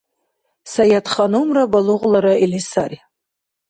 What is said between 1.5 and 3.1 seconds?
балугъла раили сари.